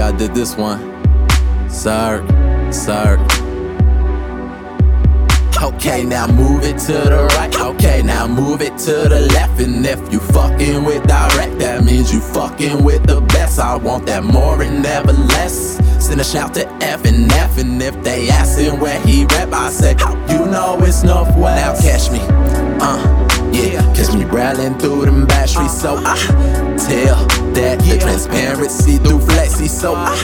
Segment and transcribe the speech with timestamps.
[0.00, 0.78] I did this one.
[1.68, 2.22] Sorry,
[2.72, 3.20] sorry.
[5.60, 7.52] Okay, now move it to the right.
[7.58, 9.60] Okay, now move it to the left.
[9.60, 13.58] And if you fucking with Dyrect, that means you fucking with the best.
[13.58, 15.78] I want that more and never less.
[16.04, 17.58] Send a shout to F and F.
[17.58, 19.96] And if they ask asking where he rap, I say,
[20.30, 21.82] you know it's Northwest.
[21.84, 22.20] Now catch me,
[22.80, 23.82] uh, yeah.
[23.94, 25.80] Catch me rattling through them back streets.
[25.80, 26.16] So I
[26.78, 29.20] tell that the transparency through
[29.58, 29.68] flexi.
[29.68, 30.16] So I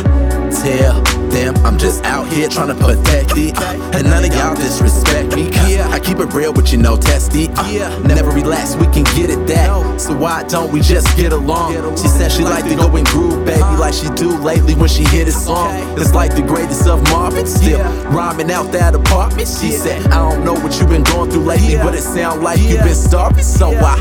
[0.51, 3.57] tell them I'm just out here trying to protect it.
[3.57, 5.51] Uh, and none of y'all disrespect me.
[5.51, 7.49] Cause I keep it real with you, no testy.
[7.57, 10.01] Uh, never relax, we can get it that.
[10.01, 11.97] So why don't we just get along?
[11.97, 15.05] She said she like to go and groove, baby, like she do lately when she
[15.05, 15.71] hit a song.
[15.99, 19.49] It's like the greatest of Marvin, still rhyming out that apartment.
[19.49, 22.59] She said, I don't know what you've been going through lately, but it sound like
[22.61, 23.45] you've been starving.
[23.45, 23.97] So I,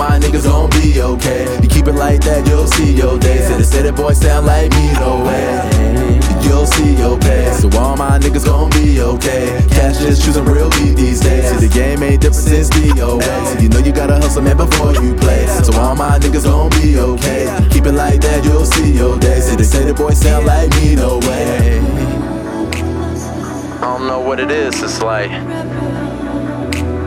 [0.00, 1.44] my niggas gon' be okay.
[1.60, 3.46] You keep it like that, you'll see your days.
[3.46, 5.44] Say the city boy sound like me, no way.
[6.40, 7.52] You'll see your pay.
[7.52, 9.60] So all my niggas gon' be okay.
[9.70, 11.50] Cash just choosing real beat these days.
[11.50, 13.60] See, the game ain't different since DOS.
[13.60, 15.46] You know you gotta hustle man before you play.
[15.62, 17.44] So all my niggas gon' be okay.
[17.70, 19.44] Keep it like that, you'll see your days.
[19.50, 21.78] See, the city boy sound like me, no way.
[23.82, 24.82] I don't know what it is.
[24.82, 25.30] It's like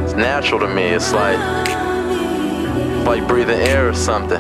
[0.05, 0.83] it's natural to me.
[0.93, 1.72] It's like
[3.05, 4.39] like breathing air or something.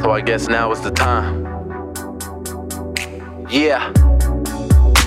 [0.00, 1.44] So I guess now is the time.
[3.48, 3.92] Yeah.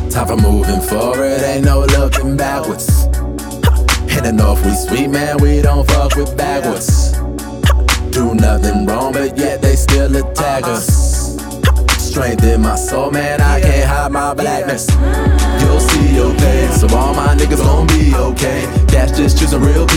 [0.09, 3.05] Time for moving forward, ain't no looking backwards.
[4.15, 7.11] In the north, we sweet, man, we don't fuck with backwards.
[8.11, 11.37] Do nothing wrong, but yet they still attack us.
[11.99, 14.89] Strength in my soul, man, I can't hide my blackness.
[15.61, 18.65] You'll see your pain, so all my niggas gon' be okay.
[18.87, 19.96] That's just choosing real beat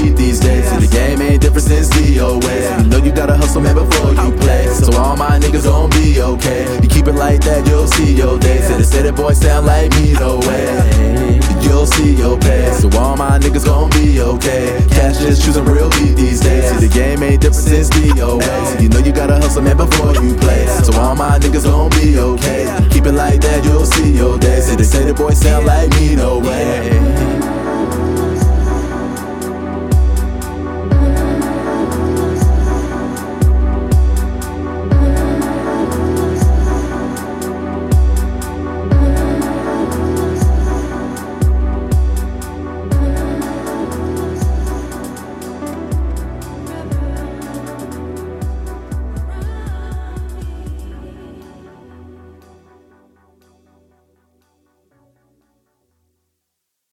[5.01, 6.79] all my niggas gon' be okay.
[6.83, 9.91] You keep it like that, you'll see your they say the city boy sound like
[9.97, 11.41] me, no way.
[11.63, 12.71] You'll see your pay.
[12.79, 14.85] So all my niggas gon' be okay.
[14.91, 16.71] Cash just choosing real beat these days.
[16.71, 18.83] See, the game ain't different since DOS.
[18.83, 20.67] You know you gotta hustle, man, before you play.
[20.85, 22.69] So all my niggas gon' be okay.
[22.91, 24.67] Keep it like that, you'll see your days.
[24.67, 27.40] Say the city boy sound like me, no way.